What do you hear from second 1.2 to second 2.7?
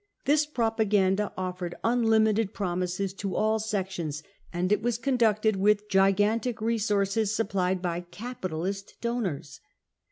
offered unlimited